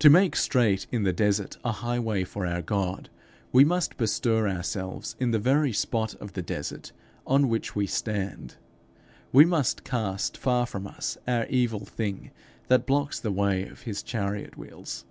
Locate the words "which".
7.48-7.74